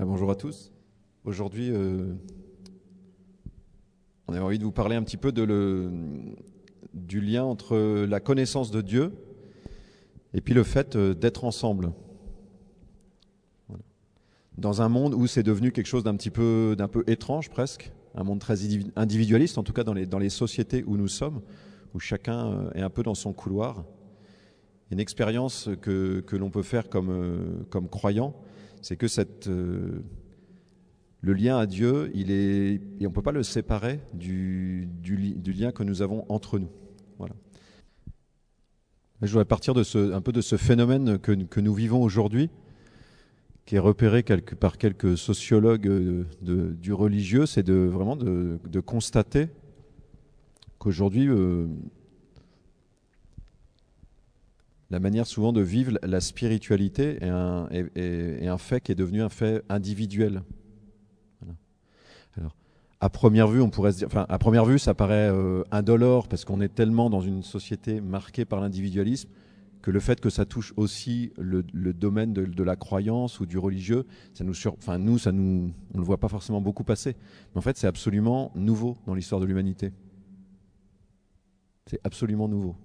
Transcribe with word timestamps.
Ben, 0.00 0.06
bonjour 0.06 0.30
à 0.30 0.34
tous. 0.34 0.72
Aujourd'hui, 1.26 1.70
euh, 1.70 2.14
on 4.28 4.32
avait 4.32 4.42
envie 4.42 4.58
de 4.58 4.64
vous 4.64 4.72
parler 4.72 4.96
un 4.96 5.02
petit 5.02 5.18
peu 5.18 5.30
du 6.94 7.20
lien 7.20 7.44
entre 7.44 8.06
la 8.06 8.18
connaissance 8.18 8.70
de 8.70 8.80
Dieu 8.80 9.12
et 10.32 10.40
puis 10.40 10.54
le 10.54 10.62
fait 10.62 10.96
euh, 10.96 11.12
d'être 11.12 11.44
ensemble. 11.44 11.92
Dans 14.56 14.80
un 14.80 14.88
monde 14.88 15.12
où 15.12 15.26
c'est 15.26 15.42
devenu 15.42 15.70
quelque 15.70 15.84
chose 15.84 16.04
d'un 16.04 16.16
petit 16.16 16.30
peu, 16.30 16.76
d'un 16.78 16.88
peu 16.88 17.04
étrange 17.06 17.50
presque, 17.50 17.92
un 18.14 18.24
monde 18.24 18.38
très 18.38 18.56
individualiste, 18.96 19.58
en 19.58 19.62
tout 19.62 19.74
cas 19.74 19.84
dans 19.84 19.92
les, 19.92 20.06
dans 20.06 20.18
les 20.18 20.30
sociétés 20.30 20.82
où 20.86 20.96
nous 20.96 21.08
sommes, 21.08 21.42
où 21.92 22.00
chacun 22.00 22.52
euh, 22.52 22.70
est 22.72 22.80
un 22.80 22.88
peu 22.88 23.02
dans 23.02 23.14
son 23.14 23.34
couloir. 23.34 23.84
Une 24.90 24.98
expérience 24.98 25.68
que, 25.82 26.20
que 26.20 26.36
l'on 26.36 26.48
peut 26.48 26.62
faire 26.62 26.88
comme, 26.88 27.66
comme 27.68 27.90
croyant, 27.90 28.34
c'est 28.82 28.96
que 28.96 29.06
euh, 29.48 30.02
le 31.20 31.32
lien 31.32 31.58
à 31.58 31.66
Dieu, 31.66 32.10
et 32.14 32.80
on 33.00 33.04
ne 33.04 33.08
peut 33.08 33.22
pas 33.22 33.32
le 33.32 33.42
séparer 33.42 34.00
du, 34.14 34.88
lien 35.46 35.72
que 35.72 35.82
nous 35.82 36.02
avons 36.02 36.24
entre 36.28 36.58
nous. 36.58 36.70
Voilà. 37.18 37.34
je 39.22 39.28
voudrais 39.28 39.44
partir 39.44 39.74
de 39.74 40.12
un 40.12 40.20
peu 40.20 40.32
de 40.32 40.40
ce 40.40 40.56
phénomène 40.56 41.18
que, 41.18 41.60
nous 41.60 41.74
vivons 41.74 42.02
aujourd'hui, 42.02 42.50
qui 43.66 43.76
est 43.76 43.80
repéré 43.80 44.22
par 44.58 44.78
quelques 44.78 45.16
sociologues 45.18 45.82
de, 45.82 46.72
du 46.72 46.92
religieux, 46.92 47.46
c'est 47.46 47.68
vraiment 47.70 48.16
de, 48.16 48.58
de 48.66 48.80
constater 48.80 49.48
qu'aujourd'hui, 50.80 51.28
euh, 51.28 51.66
la 54.90 54.98
manière 54.98 55.26
souvent 55.26 55.52
de 55.52 55.60
vivre 55.60 55.98
la 56.02 56.20
spiritualité 56.20 57.18
est 57.22 57.28
un, 57.28 58.58
fait 58.58 58.80
qui 58.80 58.92
est 58.92 58.96
devenu 58.96 59.22
un 59.22 59.28
fait 59.28 59.62
individuel. 59.68 60.42
Alors, 62.36 62.56
à 63.00 63.08
première 63.08 63.48
vue, 63.48 63.60
on 63.60 63.70
pourrait 63.70 63.92
dire, 63.92 64.06
enfin, 64.06 64.26
à 64.28 64.38
première 64.38 64.64
vue, 64.64 64.78
ça 64.78 64.94
paraît 64.94 65.30
euh, 65.30 65.62
indolore 65.70 66.28
parce 66.28 66.44
qu'on 66.44 66.60
est 66.60 66.74
tellement 66.74 67.08
dans 67.08 67.20
une 67.20 67.42
société 67.42 68.00
marquée 68.00 68.44
par 68.44 68.60
l'individualisme 68.60 69.28
que 69.80 69.90
le 69.90 70.00
fait 70.00 70.20
que 70.20 70.28
ça 70.28 70.44
touche 70.44 70.74
aussi 70.76 71.32
le, 71.38 71.64
le 71.72 71.94
domaine 71.94 72.34
de, 72.34 72.44
de, 72.44 72.62
la 72.62 72.76
croyance 72.76 73.40
ou 73.40 73.46
du 73.46 73.56
religieux, 73.56 74.06
ça 74.34 74.44
nous, 74.44 74.52
sur, 74.52 74.74
enfin, 74.74 74.98
nous, 74.98 75.16
ça 75.18 75.32
nous, 75.32 75.72
on 75.94 75.98
le 75.98 76.04
voit 76.04 76.18
pas 76.18 76.28
forcément 76.28 76.60
beaucoup 76.60 76.84
passer. 76.84 77.16
Mais 77.54 77.58
en 77.58 77.62
fait, 77.62 77.78
c'est 77.78 77.86
absolument 77.86 78.52
nouveau 78.54 78.98
dans 79.06 79.14
l'histoire 79.14 79.40
de 79.40 79.46
l'humanité. 79.46 79.92
C'est 81.86 82.00
absolument 82.04 82.46
nouveau. 82.46 82.76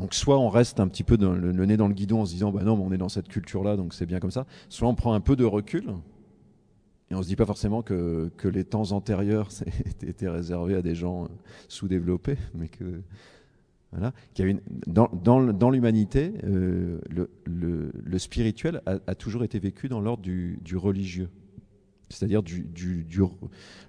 Donc 0.00 0.14
soit 0.14 0.38
on 0.38 0.48
reste 0.48 0.80
un 0.80 0.88
petit 0.88 1.04
peu 1.04 1.18
le, 1.18 1.66
nez 1.66 1.76
dans 1.76 1.86
le 1.86 1.92
guidon 1.92 2.22
en 2.22 2.26
se 2.26 2.32
disant 2.32 2.50
bah 2.50 2.62
non 2.64 2.74
mais 2.74 2.84
on 2.84 2.92
est 2.92 2.98
dans 2.98 3.10
cette 3.10 3.28
culture 3.28 3.62
là 3.62 3.76
donc 3.76 3.92
c'est 3.92 4.06
bien 4.06 4.18
comme 4.18 4.30
ça, 4.30 4.46
soit 4.70 4.88
on 4.88 4.94
prend 4.94 5.12
un 5.12 5.20
peu 5.20 5.36
de 5.36 5.44
recul 5.44 5.84
et 7.10 7.14
on 7.14 7.22
se 7.22 7.28
dit 7.28 7.36
pas 7.36 7.44
forcément 7.44 7.82
que, 7.82 8.30
les 8.44 8.64
temps 8.64 8.92
antérieurs 8.92 9.50
étaient 10.02 10.28
réservés 10.28 10.74
à 10.74 10.80
des 10.80 10.94
gens 10.94 11.28
sous-développés, 11.68 12.38
mais 12.54 12.68
que 12.68 13.02
voilà, 13.92 14.14
qu'il 14.32 14.60
dans, 14.86 15.70
l'humanité 15.70 16.32
euh, 16.44 17.00
le, 17.44 18.18
spirituel 18.18 18.80
a, 18.86 19.14
toujours 19.14 19.44
été 19.44 19.58
vécu 19.58 19.88
dans 19.88 20.00
l'ordre 20.00 20.22
du, 20.22 20.76
religieux 20.76 21.28
c'est-à-dire 22.08 22.42
du, 22.42 22.66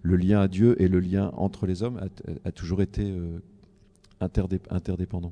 le 0.02 0.16
lien 0.18 0.42
à 0.42 0.50
Dieu 0.50 0.82
et 0.82 0.90
le 0.90 1.00
lien 1.00 1.32
entre 1.38 1.68
les 1.68 1.84
hommes 1.84 2.02
a, 2.44 2.52
toujours 2.52 2.82
été 2.82 3.10
euh, 3.10 3.40
interdé, 4.20 4.60
interdépendant. 4.70 5.32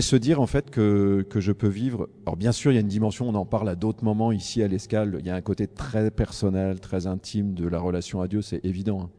Se 0.00 0.16
dire 0.16 0.40
en 0.40 0.46
fait 0.46 0.70
que, 0.70 1.26
je 1.34 1.52
peux 1.52 1.68
vivre. 1.68 2.08
Alors 2.26 2.36
bien 2.36 2.52
sûr, 2.52 2.70
il 2.70 2.74
y 2.74 2.78
a 2.78 2.80
une 2.80 2.88
dimension, 2.88 3.28
on 3.28 3.34
en 3.34 3.46
parle 3.46 3.68
à 3.68 3.74
d'autres 3.74 4.04
moments 4.04 4.32
ici 4.32 4.62
à 4.62 4.68
l'escale. 4.68 5.16
Il 5.20 5.26
y 5.26 5.30
a 5.30 5.34
un 5.34 5.40
côté 5.40 5.66
très 5.66 6.10
personnel, 6.10 6.78
très 6.80 7.06
intime 7.06 7.54
de 7.54 7.66
la 7.66 7.78
relation 7.78 8.20
à 8.20 8.28
Dieu, 8.28 8.42
c'est 8.42 8.64
évident. 8.64 9.02
Hein. 9.04 9.10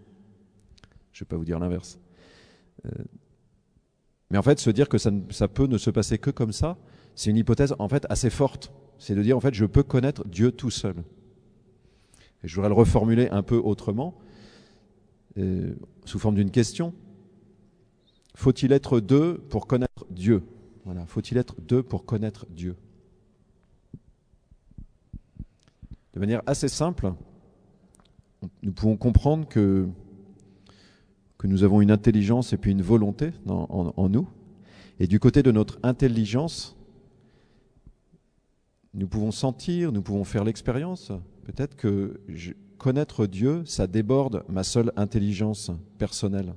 Je 1.12 1.24
ne 1.24 1.26
vais 1.26 1.30
pas 1.30 1.38
vous 1.38 1.46
dire 1.46 1.60
l'inverse. 1.60 2.00
Euh, 2.86 2.90
mais 4.30 4.38
en 4.38 4.44
fait, 4.44 4.60
se 4.60 4.70
dire 4.70 4.88
que 4.88 5.00
ça, 5.00 5.12
ça 5.32 5.48
peut 5.48 5.66
ne 5.66 5.78
se 5.78 5.90
passer 5.90 6.20
que 6.20 6.30
comme 6.30 6.52
ça, 6.52 6.78
c'est 7.16 7.32
une 7.32 7.38
hypothèse 7.38 7.76
en 7.80 7.90
fait 7.90 8.06
assez 8.10 8.30
forte. 8.30 8.72
C'est 9.00 9.16
de 9.16 9.24
dire 9.24 9.36
en 9.36 9.40
fait, 9.40 9.56
je 9.56 9.66
peux 9.66 9.84
connaître 9.84 10.26
Dieu 10.28 10.52
tout 10.52 10.70
seul. 10.70 10.98
Et 12.44 12.48
je 12.48 12.56
voudrais 12.56 12.70
le 12.70 12.76
reformuler 12.76 13.28
un 13.32 13.42
peu 13.42 13.58
autrement, 13.58 14.20
euh, 15.38 15.74
sous 16.06 16.20
forme 16.20 16.36
d'une 16.36 16.52
question. 16.52 16.94
Faut-il 18.36 18.72
être 18.72 19.00
deux 19.00 19.40
pour 19.50 19.66
connaître 19.66 20.06
Dieu? 20.12 20.44
Faut-il 21.08 21.38
être 21.38 21.56
deux 21.62 21.84
pour 21.84 22.06
connaître 22.06 22.46
Dieu? 22.50 22.76
De 26.14 26.20
manière 26.20 26.42
assez 26.46 26.68
simple, 26.68 27.14
nous 28.64 28.72
pouvons 28.72 28.98
comprendre 28.98 29.48
que, 29.48 29.88
nous 31.44 31.64
avons 31.64 31.82
une 31.82 31.92
intelligence 31.92 32.52
et 32.52 32.58
puis 32.58 32.72
une 32.72 32.82
volonté 32.82 33.32
en, 33.48 34.10
nous. 34.10 34.28
Et 35.00 35.08
du 35.08 35.20
côté 35.20 35.42
de 35.42 35.52
notre 35.52 35.80
intelligence, 35.84 36.76
nous 38.94 39.08
pouvons 39.08 39.32
sentir, 39.32 39.92
nous 39.92 40.02
pouvons 40.02 40.26
faire 40.26 40.44
l'expérience, 40.44 41.12
peut-être 41.44 41.76
que 41.76 42.20
connaître 42.78 43.26
Dieu, 43.26 43.64
ça 43.66 43.88
déborde 43.88 44.44
ma 44.50 44.64
seule 44.64 44.92
intelligence 44.96 45.72
personnelle. 45.98 46.54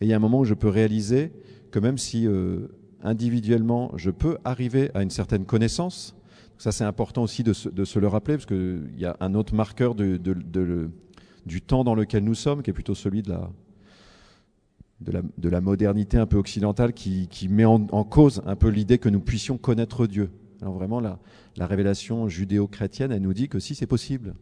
Et 0.00 0.06
il 0.06 0.08
y 0.08 0.12
a 0.12 0.16
un 0.16 0.20
moment 0.20 0.40
où 0.40 0.44
je 0.44 0.54
peux 0.54 0.68
réaliser 0.68 1.32
que 1.70 1.78
même 1.78 1.98
si 1.98 2.26
euh, 2.26 2.68
individuellement 3.02 3.92
je 3.96 4.10
peux 4.10 4.38
arriver 4.44 4.90
à 4.94 5.02
une 5.02 5.10
certaine 5.10 5.44
connaissance, 5.44 6.14
ça 6.56 6.72
c'est 6.72 6.84
important 6.84 7.22
aussi 7.22 7.42
de 7.42 7.52
se, 7.52 7.98
le 7.98 8.08
rappeler, 8.08 8.34
parce 8.34 8.46
qu'il 8.46 8.90
y 8.96 9.04
a 9.04 9.16
un 9.20 9.34
autre 9.34 9.54
marqueur 9.54 9.94
du 9.94 11.62
temps 11.66 11.84
dans 11.84 11.94
lequel 11.94 12.24
nous 12.24 12.34
sommes, 12.34 12.62
qui 12.62 12.70
est 12.70 12.74
plutôt 12.74 12.94
celui 12.94 13.22
de 13.22 13.30
la, 13.30 13.50
de 15.00 15.12
la, 15.12 15.22
de 15.36 15.48
la 15.48 15.60
modernité 15.60 16.18
un 16.18 16.26
peu 16.26 16.36
occidentale, 16.36 16.92
qui, 16.92 17.48
met 17.48 17.64
en, 17.64 18.04
cause 18.04 18.42
un 18.46 18.56
peu 18.56 18.68
l'idée 18.68 18.98
que 18.98 19.08
nous 19.08 19.20
puissions 19.20 19.56
connaître 19.56 20.06
Dieu. 20.06 20.30
Alors 20.60 20.74
vraiment, 20.74 20.98
la, 20.98 21.20
la 21.56 21.66
révélation 21.66 22.28
judéo-chrétienne, 22.28 23.12
elle 23.12 23.22
nous 23.22 23.34
dit 23.34 23.48
que 23.48 23.60
si 23.60 23.76
c'est 23.76 23.86
possible, 23.86 24.34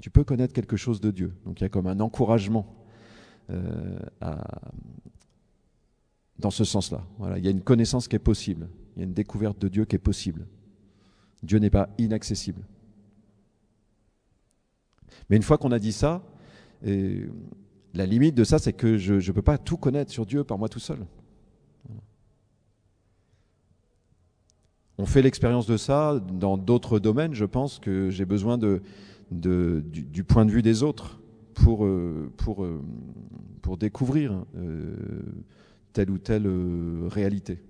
tu 0.00 0.10
peux 0.10 0.24
connaître 0.24 0.52
quelque 0.52 0.76
chose 0.76 1.00
de 1.00 1.10
Dieu. 1.10 1.32
Donc 1.46 1.60
il 1.60 1.64
y 1.64 1.66
a 1.66 1.70
comme 1.70 1.86
un 1.86 2.00
encouragement 2.00 2.66
à, 4.20 4.60
dans 6.38 6.50
ce 6.50 6.64
sens-là. 6.64 7.02
Voilà, 7.18 7.38
il 7.38 7.44
y 7.44 7.48
a 7.48 7.50
une 7.50 7.62
connaissance 7.62 8.08
qui 8.08 8.16
est 8.16 8.20
possible, 8.20 8.68
il 8.96 9.00
y 9.00 9.02
a 9.02 9.06
une 9.06 9.14
découverte 9.14 9.58
de 9.60 9.68
Dieu 9.68 9.84
qui 9.84 9.96
est 9.96 10.00
possible. 10.00 10.46
Dieu 11.42 11.58
n'est 11.58 11.70
pas 11.70 11.88
inaccessible. 11.98 12.62
Mais 15.28 15.36
une 15.36 15.42
fois 15.42 15.58
qu'on 15.58 15.72
a 15.72 15.78
dit 15.78 15.92
ça, 15.92 16.22
la 16.82 18.06
limite 18.06 18.34
de 18.34 18.44
ça, 18.44 18.58
c'est 18.58 18.72
que 18.72 18.98
je 18.98 19.14
ne 19.14 19.32
peux 19.32 19.42
pas 19.42 19.58
tout 19.58 19.76
connaître 19.76 20.10
sur 20.10 20.26
Dieu 20.26 20.44
par 20.44 20.58
moi 20.58 20.68
tout 20.68 20.80
seul. 20.80 20.98
On 24.96 25.06
fait 25.06 25.22
l'expérience 25.22 25.66
de 25.66 25.76
ça 25.76 26.20
dans 26.20 26.56
d'autres 26.56 26.98
domaines. 26.98 27.34
Je 27.34 27.44
pense 27.44 27.78
que 27.78 28.10
j'ai 28.10 28.24
besoin 28.24 28.58
du, 28.58 30.24
point 30.24 30.44
de 30.44 30.50
vue 30.50 30.62
des 30.62 30.82
autres 30.82 31.20
pour, 31.54 31.84
euh, 31.84 32.30
pour, 32.36 32.64
euh, 32.64 32.82
pour 33.62 33.76
découvrir 33.76 34.44
euh, 34.56 34.96
telle 35.92 36.10
ou 36.10 36.18
telle 36.18 36.48
réalité. 37.08 37.62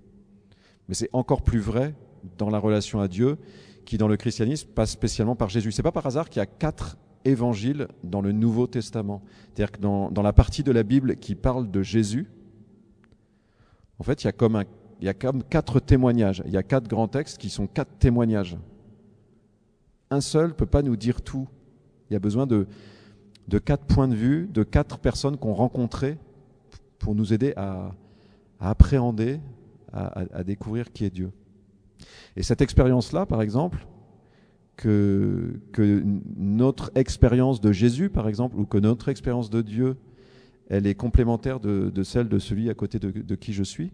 Mais 0.87 0.95
c'est 0.95 1.09
encore 1.13 1.41
plus 1.41 1.59
vrai 1.59 1.95
dans 2.37 2.49
la 2.49 2.59
relation 2.59 2.99
à 2.99 3.07
Dieu 3.07 3.37
qui, 3.85 3.97
dans 3.97 4.07
le 4.07 4.17
christianisme, 4.17 4.69
passe 4.69 4.91
spécialement 4.91 5.35
par 5.35 5.49
Jésus. 5.49 5.71
C'est 5.71 5.83
pas 5.83 5.91
par 5.91 6.05
hasard 6.05 6.29
qu'il 6.29 6.39
y 6.39 6.43
a 6.43 6.47
quatre 6.47 6.97
évangiles 7.23 7.87
dans 8.03 8.21
le 8.21 8.31
Nouveau 8.31 8.67
Testament. 8.67 9.21
C'est-à-dire 9.53 9.71
que 9.71 9.79
dans, 9.79 10.11
dans 10.11 10.21
la 10.21 10.33
partie 10.33 10.63
de 10.63 10.71
la 10.71 10.83
Bible 10.83 11.15
qui 11.17 11.35
parle 11.35 11.69
de 11.69 11.81
Jésus, 11.81 12.27
en 13.99 14.03
fait, 14.03 14.23
il 14.23 14.25
y 14.25 14.29
a 14.29 14.33
comme 14.33 14.55
un 14.55 14.65
il 15.01 15.05
y 15.05 15.09
a 15.09 15.13
comme 15.13 15.43
quatre 15.43 15.79
témoignages. 15.79 16.41
Il 16.45 16.53
y 16.53 16.57
a 16.57 16.63
quatre 16.63 16.87
grands 16.87 17.07
textes 17.07 17.37
qui 17.37 17.49
sont 17.49 17.67
quatre 17.67 17.97
témoignages. 17.99 18.57
Un 20.09 20.21
seul 20.21 20.47
ne 20.47 20.53
peut 20.53 20.65
pas 20.65 20.81
nous 20.81 20.95
dire 20.95 21.21
tout. 21.21 21.47
Il 22.09 22.13
y 22.13 22.15
a 22.15 22.19
besoin 22.19 22.47
de, 22.47 22.67
de 23.47 23.59
quatre 23.59 23.85
points 23.85 24.07
de 24.07 24.15
vue, 24.15 24.47
de 24.47 24.63
quatre 24.63 24.97
personnes 24.97 25.37
qu'on 25.37 25.53
rencontrait 25.53 26.17
pour 26.99 27.15
nous 27.15 27.33
aider 27.33 27.53
à, 27.55 27.93
appréhender, 28.59 29.39
à, 29.93 30.43
découvrir 30.43 30.91
qui 30.91 31.05
est 31.05 31.09
Dieu. 31.09 31.31
Et 32.35 32.43
cette 32.43 32.61
expérience-là, 32.61 33.25
par 33.25 33.41
exemple, 33.41 33.85
que, 34.75 35.59
notre 36.35 36.91
expérience 36.95 37.61
de 37.61 37.71
Jésus, 37.71 38.09
par 38.09 38.27
exemple, 38.27 38.57
ou 38.59 38.65
que 38.65 38.77
notre 38.77 39.09
expérience 39.09 39.49
de 39.49 39.61
Dieu, 39.61 39.95
elle 40.69 40.87
est 40.87 40.95
complémentaire 40.95 41.59
de, 41.59 42.03
celle 42.03 42.27
de 42.27 42.39
celui 42.39 42.69
à 42.69 42.73
côté 42.73 42.99
de, 42.99 43.35
qui 43.35 43.53
je 43.53 43.63
suis, 43.63 43.91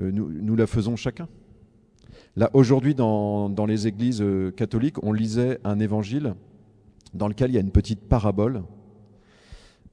euh, 0.00 0.10
nous, 0.12 0.56
la 0.56 0.66
faisons 0.66 0.96
chacun. 0.96 1.28
Là, 2.36 2.50
aujourd'hui, 2.52 2.94
dans, 2.94 3.48
dans, 3.48 3.66
les 3.66 3.86
églises 3.86 4.22
euh, 4.22 4.50
catholiques, 4.52 5.02
on 5.02 5.12
lisait 5.12 5.58
un 5.64 5.80
évangile 5.80 6.34
dans 7.12 7.28
lequel 7.28 7.50
il 7.50 7.54
y 7.54 7.56
a 7.56 7.60
une 7.60 7.72
petite 7.72 8.00
parabole. 8.00 8.62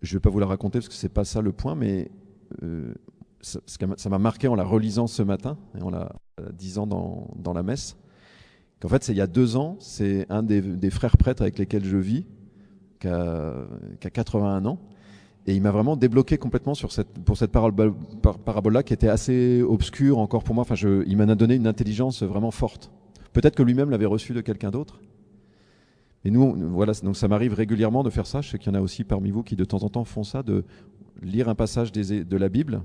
Je 0.02 0.14
ne 0.14 0.18
vais 0.18 0.22
pas 0.22 0.30
vous 0.30 0.40
la 0.40 0.46
raconter 0.46 0.80
parce 0.80 0.90
que 0.90 0.96
ce 0.96 1.06
n'est 1.06 1.14
pas 1.14 1.26
ça 1.26 1.42
le 1.42 1.52
point, 1.52 1.76
mais 1.76 2.12
euh, 2.64 2.94
ça 3.42 4.10
m'a 4.10 4.20
marqué 4.20 4.48
en 4.48 4.56
la 4.56 4.64
relisant 4.64 5.08
ce 5.08 5.24
matin, 5.24 5.58
et 5.78 5.82
en 5.82 5.90
la 5.90 6.12
disant 6.54 6.86
dans, 6.88 7.54
la 7.54 7.64
messe, 7.64 7.98
qu'en 8.80 8.90
fait, 8.90 9.04
c'est 9.04 9.14
il 9.14 9.18
y 9.18 9.22
a 9.22 9.28
deux 9.28 9.56
ans, 9.56 9.78
c'est 9.80 10.26
un 10.30 10.44
des, 10.44 10.90
frères 10.90 11.18
prêtres 11.18 11.42
avec 11.42 11.58
lesquels 11.58 11.86
je 11.86 11.98
vis, 11.98 12.26
qui 13.00 13.08
a, 13.08 13.68
81 14.00 14.66
ans, 14.66 14.80
et 15.46 15.56
il 15.56 15.62
m'a 15.62 15.72
vraiment 15.72 15.96
débloqué 15.96 16.38
complètement 16.38 16.74
sur 16.74 16.90
pour 17.24 17.38
cette 17.38 17.52
parabole, 17.52 17.94
parabole-là 18.46 18.84
qui 18.84 18.94
était 18.94 19.08
assez 19.08 19.62
obscure 19.62 20.18
encore 20.18 20.44
pour 20.44 20.54
moi. 20.54 20.64
Enfin, 20.64 20.76
je, 20.76 21.06
il 21.08 21.16
m'en 21.16 21.30
a 21.30 21.36
donné 21.36 21.56
une 21.56 21.68
intelligence 21.68 22.22
vraiment 22.22 22.52
forte. 22.52 22.92
Peut-être 23.32 23.56
que 23.56 23.64
lui-même 23.64 23.90
l'avait 23.90 24.06
reçu 24.06 24.34
de 24.34 24.42
quelqu'un 24.42 24.72
d'autre. 24.72 25.00
Et 26.28 26.30
nous, 26.30 26.54
voilà, 26.74 26.92
donc 27.04 27.16
ça 27.16 27.30
m'arrive 27.30 27.54
régulièrement 27.54 28.04
de 28.04 28.10
faire 28.10 28.28
ça. 28.28 28.42
Je 28.42 28.50
sais 28.50 28.58
qu'il 28.58 28.70
y 28.70 28.76
en 28.76 28.78
a 28.78 28.82
aussi 28.82 29.06
parmi 29.06 29.32
vous 29.32 29.44
qui 29.44 29.56
de 29.56 29.64
temps 29.64 29.84
en 29.84 29.88
temps 29.88 30.04
font 30.04 30.26
ça, 30.26 30.44
de 30.44 30.66
lire 31.22 31.48
un 31.48 31.56
passage 31.56 31.94
de 31.94 32.36
la 32.38 32.50
Bible. 32.50 32.82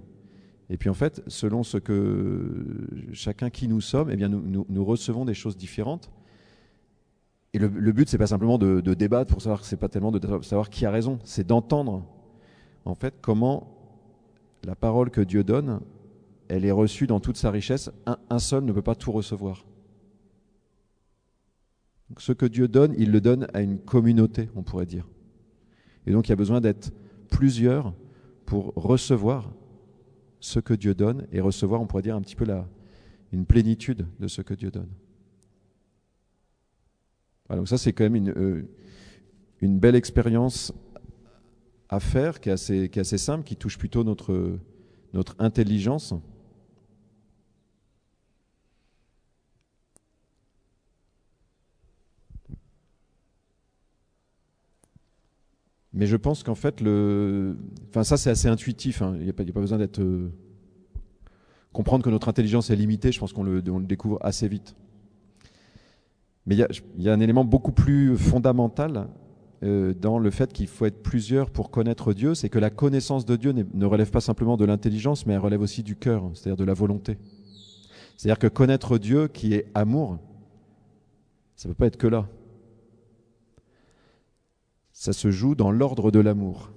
Et 0.71 0.77
puis 0.77 0.89
en 0.89 0.95
fait, 0.95 1.25
selon 1.27 1.65
ce 1.65 1.77
que 1.77 2.87
chacun 3.13 3.51
qui 3.51 3.67
nous 3.67 3.81
sommes, 3.81 4.11
eh 4.13 4.17
bien 4.17 4.29
nous, 4.29 4.85
recevons 4.85 5.25
des 5.25 5.35
choses 5.35 5.57
différentes. 5.57 6.13
Et 7.53 7.59
le, 7.59 7.67
le 7.67 7.91
but, 7.91 8.09
c'est 8.09 8.17
pas 8.17 8.29
simplement 8.29 8.59
de, 8.59 8.81
de, 8.81 8.95
débattre 8.95 9.33
pour 9.33 9.43
savoir, 9.43 9.65
c'est 9.65 9.77
pas 9.77 9.89
tellement 9.89 10.13
de 10.13 10.21
savoir 10.43 10.71
qui 10.71 10.87
a 10.87 10.93
raison, 10.93 11.19
c'est 11.25 11.45
d'entendre 11.45 12.07
en 12.85 12.95
fait, 12.95 13.15
comment 13.21 13.77
la 14.63 14.77
parole 14.77 15.11
que 15.11 15.21
Dieu 15.21 15.43
donne, 15.43 15.81
elle 16.47 16.65
est 16.65 16.71
reçue 16.71 17.09
dans 17.09 17.19
toute 17.19 17.39
sa 17.39 17.51
richesse. 17.51 17.91
Un, 18.07 18.39
seul 18.39 18.63
ne 18.63 18.71
peut 18.73 18.83
pas 18.83 18.95
tout 18.95 19.11
recevoir. 19.11 19.65
Ce 22.19 22.33
que 22.33 22.47
Dieu 22.47 22.69
donne, 22.69 22.95
il 22.99 23.11
le 23.11 23.21
donne 23.21 23.47
à 23.55 23.63
une 23.63 23.79
communauté, 23.79 24.51
on 24.55 24.63
pourrait 24.63 24.87
dire. 24.87 25.09
Et 26.07 26.13
donc 26.13 26.29
il 26.29 26.31
y 26.31 26.33
a 26.33 26.37
besoin 26.37 26.61
d'être 26.61 26.93
plusieurs 27.31 27.95
pour 28.45 28.73
recevoir 28.75 29.53
ce 30.41 30.59
que 30.59 30.75
Dieu 30.75 30.95
donne 30.95 31.27
et 31.33 31.41
recevoir, 31.41 31.81
on 31.81 31.87
pourrait 31.87 32.03
dire, 32.03 32.17
un 32.17 32.21
petit 32.21 32.37
peu 32.37 32.45
la, 32.45 32.69
une 33.33 33.47
plénitude 33.47 34.07
de 34.21 34.29
ce 34.29 34.43
que 34.43 34.55
Dieu 34.55 34.71
donne. 34.71 34.91
donc 37.49 37.69
ça, 37.69 37.79
c'est 37.79 37.93
quand 37.93 38.05
même 38.05 38.17
une, 38.17 38.31
euh, 38.31 38.63
belle 39.63 39.95
expérience 39.95 40.73
à 41.89 42.01
faire 42.01 42.41
qui 42.41 42.49
est 42.49 42.53
assez, 42.53 42.89
qui 42.89 42.99
est 42.99 43.03
assez 43.03 43.19
simple, 43.19 43.45
qui 43.45 43.57
touche 43.57 43.79
plutôt 43.79 44.05
notre, 44.05 44.59
notre 45.13 45.37
intelligence. 45.39 46.15
Mais 55.95 56.07
je 56.07 56.17
pense 56.17 56.43
qu'en 56.43 56.55
fait, 56.55 56.81
le... 56.81 57.57
enfin, 57.91 58.05
ça 58.05 58.17
c'est 58.17 58.31
assez 58.31 58.49
intuitif. 58.49 59.03
Hein. 59.03 59.15
Il 59.19 59.25
n'y 59.25 59.31
a, 59.31 59.33
pas 59.33 59.45
besoin 59.45 59.79
d'être. 59.79 60.01
Euh, 60.01 60.31
comprendre 61.73 62.05
que 62.05 62.11
notre 62.11 62.29
intelligence 62.29 62.71
est 62.71 62.77
limitée, 62.77 63.13
je 63.13 63.21
pense 63.21 63.33
qu'on 63.33 63.43
le, 63.43 63.61
le, 63.61 63.85
découvre 63.85 64.19
assez 64.23 64.49
vite. 64.49 64.75
Mais 66.47 66.55
il 66.55 66.59
y, 66.59 66.63
a, 66.63 66.69
y, 66.99 67.09
a, 67.09 67.13
un 67.13 67.21
élément 67.21 67.45
beaucoup 67.45 67.73
plus 67.73 68.17
fondamental 68.17 69.07
euh, 69.63 69.95
dans 69.95 70.19
le 70.19 70.31
fait 70.31 70.53
qu'il 70.53 70.67
faut 70.67 70.87
être 70.87 71.03
plusieurs 71.03 71.51
pour 71.51 71.71
connaître 71.71 72.13
Dieu, 72.13 72.35
c'est 72.35 72.49
que 72.49 72.59
la 72.59 72.71
connaissance 72.71 73.25
de 73.25 73.37
Dieu 73.37 73.53
ne 73.53 73.87
relève 73.87 74.11
pas 74.11 74.21
simplement 74.21 74.57
de 74.57 74.65
l'intelligence, 74.65 75.25
mais 75.25 75.35
elle 75.35 75.39
relève 75.39 75.61
aussi 75.61 75.85
du 75.85 75.95
cœur, 75.95 76.31
c'est-à-dire 76.35 76.57
de 76.57 76.65
la 76.65 76.75
volonté. 76.75 77.17
C'est-à-dire 78.17 78.41
que 78.41 78.49
connaître 78.49 78.99
Dieu 78.99 79.29
qui 79.29 79.55
est 79.55 79.67
amour, 79.75 80.19
ça 81.55 81.69
ne 81.69 81.75
peut 81.75 81.79
pas 81.79 81.87
être 81.87 81.97
que 81.97 82.09
là. 82.09 82.29
Ça 85.03 85.13
se 85.13 85.33
joue 85.33 85.57
dans 85.57 85.73
l'ordre 85.73 86.13
de 86.13 86.21
l'amour. 86.21 86.71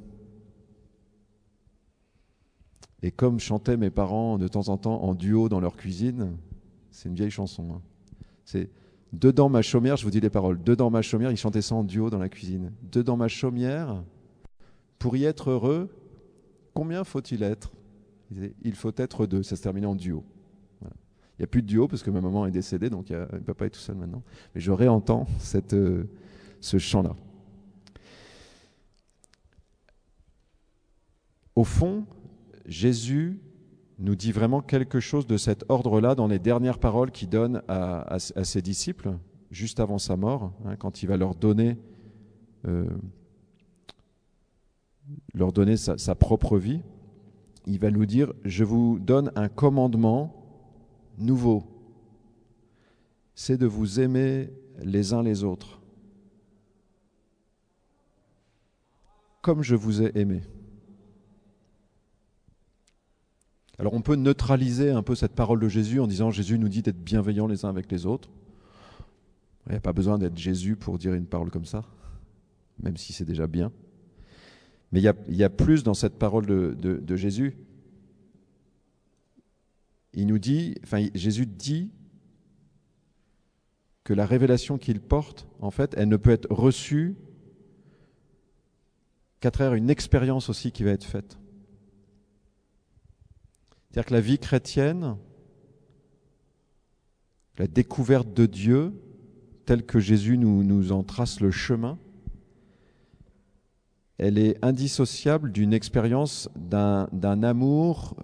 Et 3.04 3.12
comme 3.12 3.40
chantaient 3.40 3.78
mes 3.78 3.92
parents 3.92 4.40
de 4.40 4.48
temps 4.48 4.70
en 4.70 4.78
temps 4.78 5.04
en 5.04 5.14
duo 5.14 5.48
dans 5.48 5.60
leur 5.60 5.78
cuisine, 5.78 6.36
c'est 6.90 7.08
une 7.08 7.14
vieille 7.14 7.30
chanson. 7.30 7.76
Hein. 7.76 7.82
C'est 8.44 8.72
Dedans 9.14 9.48
ma 9.48 9.62
chaumière, 9.62 9.96
je 9.96 10.06
vous 10.06 10.10
dis 10.10 10.22
les 10.22 10.32
paroles. 10.32 10.60
Dedans 10.64 10.90
ma 10.90 11.04
chaumière, 11.04 11.30
ils 11.30 11.38
chantaient 11.38 11.62
ça 11.62 11.76
en 11.76 11.84
duo 11.84 12.10
dans 12.10 12.18
la 12.18 12.28
cuisine. 12.28 12.72
Dedans 12.92 13.16
ma 13.16 13.28
chaumière, 13.28 14.04
pour 14.98 15.16
y 15.16 15.26
être 15.26 15.52
heureux, 15.52 15.96
combien 16.74 17.04
faut-il 17.04 17.44
être? 17.44 17.74
Il 18.64 18.74
faut 18.74 18.94
être 18.98 19.28
deux. 19.28 19.44
Ça 19.44 19.56
se 19.56 19.62
terminait 19.62 19.86
en 19.86 19.94
duo. 19.94 20.24
Il 20.82 21.42
n'y 21.42 21.44
a 21.44 21.48
plus 21.48 21.62
de 21.62 21.68
duo 21.68 21.88
parce 21.88 22.02
que 22.02 22.10
ma 22.10 22.22
maman 22.22 22.48
est 22.48 22.52
décédée, 22.52 22.90
donc 22.90 23.12
il 23.12 23.18
pas 23.54 23.68
être 23.68 23.74
tout 23.74 23.80
seul 23.80 23.98
maintenant. 23.98 24.24
Mais 24.56 24.62
je 24.62 24.72
réentends 24.72 25.28
euh, 25.74 26.06
ce 26.60 26.80
chant-là. 26.80 27.16
Au 31.56 31.64
fond, 31.64 32.06
Jésus 32.66 33.40
nous 33.98 34.16
dit 34.16 34.34
vraiment 34.34 34.62
quelque 34.62 35.00
chose 35.00 35.26
de 35.26 35.38
cet 35.38 35.64
ordre-là 35.70 36.16
dans 36.16 36.28
les 36.28 36.40
dernières 36.40 36.80
paroles 36.80 37.12
qu'il 37.12 37.30
donne 37.30 37.62
à, 37.70 38.18
ses 38.20 38.62
disciples, 38.62 39.18
juste 39.52 39.80
avant 39.80 39.98
sa 39.98 40.18
mort, 40.18 40.52
hein, 40.66 40.76
quand 40.76 41.02
il 41.02 41.08
va 41.08 41.16
leur 41.16 41.34
donner, 41.34 41.78
euh, 42.68 42.90
leur 45.34 45.54
donner 45.54 45.78
sa, 45.78 45.98
sa, 45.98 46.14
propre 46.14 46.58
vie. 46.58 46.82
Il 47.66 47.80
va 47.80 47.90
nous 47.90 48.06
dire, 48.06 48.34
je 48.44 48.66
vous 48.66 49.00
donne 49.00 49.32
un 49.36 49.48
commandement 49.48 50.36
nouveau, 51.18 51.64
c'est 53.34 53.58
de 53.58 53.66
vous 53.66 54.02
aimer 54.02 54.50
les 54.84 55.14
uns 55.14 55.24
les 55.24 55.46
autres, 55.46 55.80
comme 59.42 59.64
je 59.64 59.76
vous 59.76 60.02
ai 60.02 60.12
aimé. 60.20 60.42
Alors 63.78 63.94
on 63.94 64.02
peut 64.02 64.16
neutraliser 64.16 64.92
un 64.92 65.04
peu 65.04 65.16
cette 65.16 65.34
parole 65.34 65.60
de 65.60 65.68
Jésus 65.68 66.00
en 66.00 66.08
disant 66.08 66.32
Jésus 66.32 66.58
nous 66.58 66.70
dit 66.70 66.82
d'être 66.82 67.04
bienveillants 67.04 67.48
les 67.48 67.66
uns 67.66 67.70
avec 67.70 67.92
les 67.92 68.06
autres. 68.06 68.30
Il 69.68 69.72
n'y 69.72 69.78
a 69.78 69.82
pas 69.82 69.94
besoin 69.94 70.18
d'être 70.18 70.38
Jésus 70.38 70.76
pour 70.76 70.98
dire 70.98 71.14
une 71.14 71.26
parole 71.26 71.50
comme 71.50 71.66
ça, 71.66 71.84
même 72.82 72.98
si 72.98 73.14
c'est 73.14 73.26
déjà 73.26 73.48
bien. 73.48 73.72
Mais 74.92 75.02
il 75.02 75.36
y, 75.36 75.44
a, 75.44 75.50
plus 75.50 75.84
dans 75.84 75.96
cette 75.96 76.18
parole 76.18 76.46
de, 76.46 77.16
Jésus. 77.16 77.58
Il 80.14 80.28
nous 80.28 80.40
dit, 80.40 80.76
enfin 80.84 81.06
Jésus 81.14 81.46
dit 81.46 81.92
que 84.06 84.14
la 84.14 84.26
révélation 84.26 84.78
qu'il 84.78 85.02
porte, 85.02 85.48
en 85.60 85.72
fait, 85.72 85.94
elle 85.98 86.08
ne 86.08 86.16
peut 86.16 86.30
être 86.30 86.48
reçue 86.50 87.16
qu'à 89.42 89.52
travers 89.52 89.74
une 89.74 89.90
expérience 89.90 90.48
aussi 90.48 90.72
qui 90.72 90.84
va 90.84 90.92
être 90.92 91.04
faite. 91.04 91.40
C'est-à-dire 93.96 94.10
que 94.10 94.14
la 94.16 94.20
vie 94.20 94.40
chrétienne, 94.40 95.16
la 97.58 97.66
découverte 97.66 98.34
de 98.34 98.46
Dieu, 98.46 98.92
telle 99.66 99.86
que 99.86 100.02
Jésus 100.02 100.38
nous, 100.38 100.92
en 100.92 101.04
trace 101.04 101.40
le 101.40 101.50
chemin, 101.50 101.98
elle 104.18 104.38
est 104.38 104.58
indissociable 104.62 105.54
d'une 105.54 105.72
expérience 105.72 106.50
d'un 106.58 107.08
amour 107.42 108.18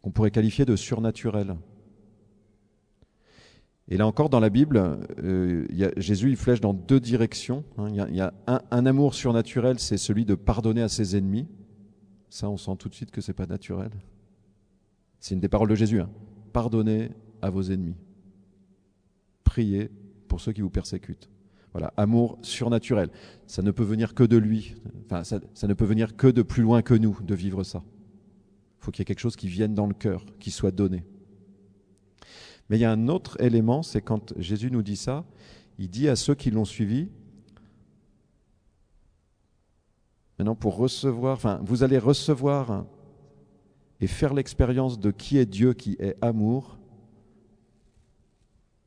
qu'on 0.00 0.12
pourrait 0.12 0.30
qualifier 0.30 0.64
de 0.64 0.76
surnaturel. 0.76 1.56
Et 3.88 3.96
là 3.96 4.06
encore, 4.06 4.30
dans 4.30 4.38
la 4.38 4.50
Bible, 4.50 5.00
euh, 5.18 5.66
Jésus 5.96 6.30
il 6.30 6.36
flèche 6.36 6.60
dans 6.60 6.72
deux 6.72 7.00
directions. 7.00 7.64
Hein. 7.78 7.88
Il 7.90 8.14
y 8.14 8.20
a, 8.20 8.32
un, 8.46 8.60
un, 8.70 8.86
amour 8.86 9.14
surnaturel, 9.14 9.80
c'est 9.80 9.98
celui 9.98 10.24
de 10.24 10.36
pardonner 10.36 10.82
à 10.82 10.88
ses 10.88 11.16
ennemis. 11.16 11.48
Ça, 12.30 12.48
on 12.48 12.56
sent 12.56 12.76
tout 12.78 12.88
de 12.88 12.94
suite 12.94 13.10
que 13.10 13.20
c'est 13.20 13.32
pas 13.32 13.46
naturel. 13.46 13.90
C'est 15.20 15.34
une 15.34 15.40
des 15.40 15.48
paroles 15.48 15.68
de 15.68 15.74
Jésus. 15.74 16.00
Hein. 16.00 16.10
Pardonnez 16.52 17.10
à 17.42 17.50
vos 17.50 17.62
ennemis. 17.62 17.96
Priez 19.44 19.90
pour 20.28 20.40
ceux 20.40 20.52
qui 20.52 20.60
vous 20.60 20.70
persécutent. 20.70 21.30
Voilà, 21.72 21.92
amour 21.96 22.38
surnaturel. 22.42 23.10
Ça 23.46 23.62
ne 23.62 23.70
peut 23.70 23.84
venir 23.84 24.14
que 24.14 24.24
de 24.24 24.36
lui. 24.36 24.74
Enfin, 25.04 25.24
ça, 25.24 25.40
ça 25.54 25.66
ne 25.66 25.74
peut 25.74 25.84
venir 25.84 26.16
que 26.16 26.26
de 26.26 26.42
plus 26.42 26.62
loin 26.62 26.82
que 26.82 26.94
nous 26.94 27.18
de 27.22 27.34
vivre 27.34 27.64
ça. 27.64 27.82
Il 28.80 28.84
faut 28.84 28.90
qu'il 28.90 29.00
y 29.00 29.02
ait 29.02 29.06
quelque 29.06 29.20
chose 29.20 29.36
qui 29.36 29.48
vienne 29.48 29.74
dans 29.74 29.86
le 29.86 29.94
cœur, 29.94 30.24
qui 30.38 30.50
soit 30.50 30.70
donné. 30.70 31.04
Mais 32.68 32.78
il 32.78 32.80
y 32.80 32.84
a 32.84 32.90
un 32.90 33.08
autre 33.08 33.40
élément, 33.40 33.82
c'est 33.82 34.02
quand 34.02 34.32
Jésus 34.38 34.70
nous 34.70 34.82
dit 34.82 34.96
ça, 34.96 35.24
il 35.78 35.88
dit 35.88 36.08
à 36.08 36.16
ceux 36.16 36.34
qui 36.34 36.50
l'ont 36.50 36.64
suivi, 36.64 37.08
maintenant 40.38 40.54
pour 40.54 40.76
recevoir, 40.76 41.34
enfin, 41.34 41.60
vous 41.62 41.82
allez 41.82 41.98
recevoir 41.98 42.86
et 44.00 44.06
faire 44.06 44.34
l'expérience 44.34 44.98
de 44.98 45.10
qui 45.10 45.38
est 45.38 45.46
Dieu, 45.46 45.72
qui 45.72 45.96
est 45.98 46.16
amour, 46.22 46.78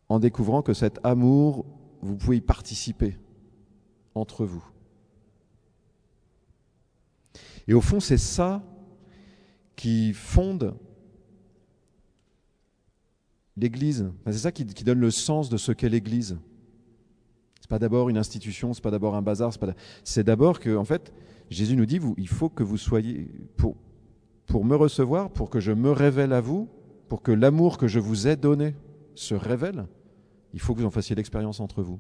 en 0.08 0.20
découvrant 0.20 0.62
que 0.62 0.74
cet 0.74 1.00
amour, 1.04 1.66
vous 2.02 2.16
pouvez 2.16 2.38
y 2.38 2.42
participer 2.42 3.18
entre 4.16 4.46
vous. 4.46 4.64
Et 7.68 7.74
au 7.74 7.82
fond, 7.82 8.00
c'est 8.00 8.18
ça 8.18 8.64
qui 9.76 10.14
fonde 10.14 10.76
l'Église. 13.56 14.12
c'est 14.26 14.34
ça 14.34 14.52
qui, 14.52 14.66
donne 14.66 15.00
le 15.00 15.12
sens 15.12 15.50
de 15.50 15.58
ce 15.58 15.72
qu'est 15.72 15.90
l'Église. 15.90 16.38
C'est 17.62 17.70
pas 17.70 17.80
d'abord 17.80 18.10
une 18.10 18.18
institution, 18.18 18.74
c'est 18.74 18.84
pas 18.84 18.92
d'abord 18.92 19.16
un 19.16 19.22
bazar, 19.22 19.54
c'est 20.04 20.24
d'abord 20.24 20.60
que, 20.60 20.76
en 20.76 20.86
fait, 20.86 21.14
Jésus 21.50 21.76
nous 21.76 21.86
dit, 21.86 22.00
il 22.18 22.28
faut 22.28 22.50
que 22.50 22.64
vous 22.64 22.78
soyez, 22.78 23.30
pour, 23.58 23.76
pour 24.50 24.66
me 24.66 24.76
recevoir, 24.76 25.30
pour 25.30 25.52
que 25.52 25.60
je 25.60 25.72
me 25.72 25.92
révèle 25.92 26.34
à 26.34 26.42
vous, 26.42 26.68
pour 27.08 27.22
que 27.22 27.32
l'amour 27.32 27.78
que 27.78 27.88
je 27.88 28.00
vous 28.00 28.28
ai 28.28 28.36
donné 28.36 28.76
se 29.14 29.36
révèle, 29.36 29.86
il 30.54 30.60
faut 30.60 30.74
que 30.74 30.80
vous 30.80 30.88
en 30.88 30.92
fassiez 30.92 31.16
l'expérience 31.16 31.60
entre 31.60 31.84
vous. 31.84 32.00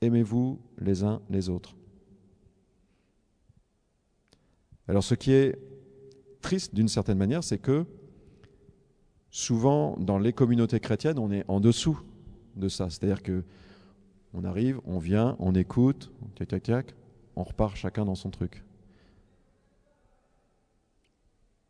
Aimez-vous 0.00 0.58
les 0.78 1.04
uns 1.04 1.20
les 1.28 1.50
autres. 1.50 1.76
Alors 4.88 5.04
ce 5.04 5.14
qui 5.14 5.32
est 5.32 5.58
triste 6.40 6.74
d'une 6.74 6.88
certaine 6.88 7.18
manière, 7.18 7.44
c'est 7.44 7.58
que 7.58 7.84
souvent 9.30 9.96
dans 9.98 10.18
les 10.18 10.32
communautés 10.32 10.80
chrétiennes, 10.80 11.18
on 11.18 11.30
est 11.30 11.44
en 11.48 11.60
dessous 11.60 12.00
de 12.56 12.68
ça. 12.68 12.88
C'est-à-dire 12.88 13.22
que 13.22 13.44
on 14.32 14.44
arrive, 14.44 14.80
on 14.86 14.98
vient, 14.98 15.36
on 15.38 15.54
écoute, 15.54 16.10
on 17.36 17.42
repart 17.42 17.76
chacun 17.76 18.06
dans 18.06 18.14
son 18.14 18.30
truc. 18.30 18.65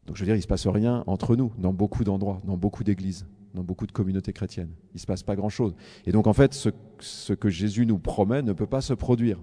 Donc 0.06 0.16
je 0.16 0.20
veux 0.20 0.26
dire, 0.26 0.34
il 0.34 0.38
ne 0.38 0.42
se 0.42 0.46
passe 0.46 0.66
rien 0.66 1.02
entre 1.06 1.36
nous, 1.36 1.52
dans 1.58 1.72
beaucoup 1.72 2.04
d'endroits, 2.04 2.40
dans 2.44 2.56
beaucoup 2.56 2.84
d'églises, 2.84 3.26
dans 3.54 3.64
beaucoup 3.64 3.86
de 3.86 3.92
communautés 3.92 4.32
chrétiennes. 4.32 4.70
Il 4.92 4.96
ne 4.96 5.00
se 5.00 5.06
passe 5.06 5.22
pas 5.22 5.34
grand-chose. 5.34 5.74
Et 6.06 6.12
donc 6.12 6.26
en 6.26 6.32
fait, 6.32 6.54
ce, 6.54 7.32
que 7.32 7.48
Jésus 7.48 7.86
nous 7.86 7.98
promet 7.98 8.42
ne 8.42 8.52
peut 8.52 8.66
pas 8.66 8.80
se 8.80 8.94
produire. 8.94 9.40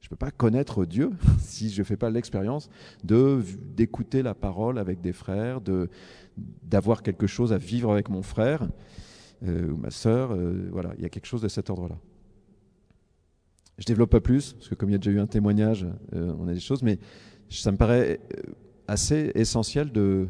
Je 0.00 0.06
ne 0.06 0.10
peux 0.10 0.16
pas 0.16 0.32
connaître 0.32 0.84
Dieu 0.84 1.10
si 1.38 1.70
je 1.70 1.80
ne 1.80 1.84
fais 1.84 1.96
pas 1.96 2.10
l'expérience 2.10 2.68
d'écouter 3.04 4.22
la 4.22 4.34
parole 4.34 4.78
avec 4.78 5.00
des 5.00 5.12
frères, 5.12 5.60
d'avoir 6.62 7.02
quelque 7.02 7.26
chose 7.26 7.52
à 7.52 7.58
vivre 7.58 7.92
avec 7.92 8.08
mon 8.08 8.22
frère 8.22 8.68
euh, 9.46 9.70
ou 9.70 9.76
ma 9.76 9.90
sœur. 9.90 10.32
Euh, 10.32 10.68
voilà, 10.72 10.92
il 10.98 11.02
y 11.02 11.06
a 11.06 11.08
quelque 11.08 11.26
chose 11.26 11.42
de 11.42 11.48
cet 11.48 11.70
ordre-là. 11.70 11.98
Je 13.78 13.84
développe 13.84 14.10
pas 14.10 14.20
plus, 14.20 14.52
parce 14.52 14.68
que 14.68 14.74
comme 14.74 14.90
il 14.90 14.92
y 14.92 14.96
a 14.96 14.98
déjà 14.98 15.10
eu 15.10 15.20
un 15.20 15.26
témoignage, 15.26 15.86
euh, 16.14 16.32
on 16.38 16.46
a 16.46 16.54
des 16.54 16.60
choses, 16.60 16.82
mais 16.82 16.98
ça 17.48 17.72
me 17.72 17.76
paraît 17.76 18.20
assez 18.88 19.32
essentiel 19.34 19.92
de, 19.92 20.28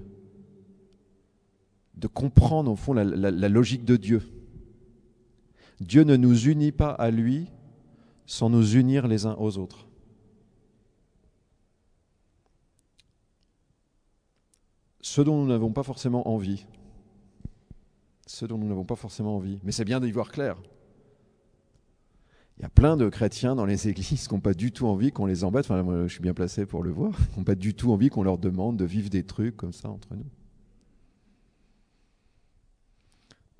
comprendre 2.12 2.70
au 2.70 2.76
fond 2.76 2.92
la, 2.92 3.04
la, 3.04 3.48
logique 3.48 3.84
de 3.84 3.96
Dieu. 3.96 4.22
Dieu 5.80 6.04
ne 6.04 6.16
nous 6.16 6.48
unit 6.48 6.72
pas 6.72 6.90
à 6.90 7.10
lui 7.10 7.48
sans 8.26 8.50
nous 8.50 8.74
unir 8.74 9.08
les 9.08 9.26
uns 9.26 9.36
aux 9.38 9.58
autres. 9.58 9.88
Ce 15.00 15.20
dont 15.20 15.42
nous 15.42 15.48
n'avons 15.48 15.72
pas 15.72 15.82
forcément 15.82 16.28
envie, 16.28 16.66
ce 18.26 18.46
dont 18.46 18.58
nous 18.58 18.68
n'avons 18.68 18.84
pas 18.84 18.96
forcément 18.96 19.36
envie, 19.36 19.58
mais 19.62 19.72
c'est 19.72 19.84
bien 19.84 20.00
d'y 20.00 20.10
voir 20.10 20.30
clair. 20.30 20.56
Il 22.58 22.62
y 22.62 22.64
a 22.64 22.68
plein 22.68 22.96
de 22.96 23.08
chrétiens 23.08 23.54
dans 23.54 23.66
les 23.66 23.88
églises 23.88 24.28
qui 24.28 24.34
n'ont 24.34 24.40
pas 24.40 24.54
du 24.54 24.72
tout 24.72 24.86
envie 24.86 25.10
qu'on 25.12 25.26
les 25.26 25.44
embête. 25.44 25.64
Enfin, 25.64 25.82
moi, 25.82 26.06
je 26.06 26.12
suis 26.12 26.22
bien 26.22 26.34
placé 26.34 26.66
pour 26.66 26.82
le 26.82 26.90
voir. 26.90 27.12
Qui 27.32 27.38
n'ont 27.38 27.44
pas 27.44 27.54
du 27.54 27.74
tout 27.74 27.92
envie 27.92 28.08
qu'on 28.08 28.22
leur 28.22 28.38
demande 28.38 28.76
de 28.76 28.84
vivre 28.84 29.10
des 29.10 29.24
trucs 29.24 29.56
comme 29.56 29.72
ça 29.72 29.88
entre 29.88 30.14
nous. 30.14 30.26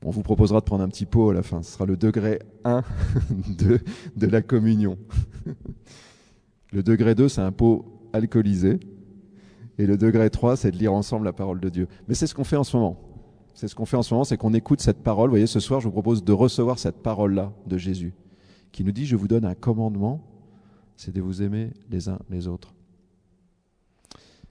On 0.07 0.11
vous 0.11 0.23
proposera 0.23 0.61
de 0.61 0.67
prendre 0.67 0.85
un 0.85 0.89
petit 0.89 1.07
pot 1.07 1.31
à 1.31 1.35
la 1.35 1.43
fin. 1.43 1.63
Ce 1.63 1.73
sera 1.73 1.87
le 1.87 1.97
degré 1.97 2.39
1 2.65 2.83
de, 3.59 3.81
de 4.17 4.27
la 4.27 4.43
communion. 4.43 4.99
Le 6.73 6.83
degré 6.83 7.15
2, 7.15 7.29
c'est 7.29 7.41
un 7.41 7.53
pot 7.53 8.09
alcoolisé. 8.13 8.81
Et 9.79 9.87
le 9.87 9.97
degré 9.97 10.29
3, 10.29 10.57
c'est 10.57 10.71
de 10.71 10.77
lire 10.77 10.93
ensemble 10.93 11.25
la 11.25 11.33
parole 11.33 11.59
de 11.59 11.71
Dieu. 11.71 11.89
Mais 12.07 12.15
c'est 12.15 12.27
ce 12.27 12.35
qu'on 12.35 12.45
fait 12.45 12.57
en 12.57 12.65
ce 12.65 12.77
moment. 12.77 13.01
C'est 13.55 13.67
ce 13.67 13.75
qu'on 13.75 13.87
fait 13.87 13.97
en 13.97 14.03
ce 14.03 14.13
moment, 14.13 14.25
c'est 14.25 14.37
qu'on 14.37 14.53
écoute 14.53 14.81
cette 14.83 15.03
parole. 15.03 15.31
Vous 15.31 15.35
voyez, 15.35 15.47
ce 15.47 15.61
soir, 15.61 15.81
je 15.81 15.87
vous 15.87 15.93
propose 15.93 16.23
de 16.23 16.33
recevoir 16.33 16.79
cette 16.79 17.03
parole-là 17.03 17.53
de 17.67 17.79
Jésus 17.79 18.13
qui 18.75 18.83
nous 18.83 18.91
dit, 18.91 19.07
je 19.07 19.15
vous 19.15 19.29
donne 19.29 19.45
un 19.45 19.55
commandement, 19.55 20.21
c'est 20.97 21.15
de 21.15 21.21
vous 21.21 21.43
aimer 21.43 21.71
les 21.91 22.09
uns 22.09 22.19
les 22.29 22.49
autres. 22.49 22.75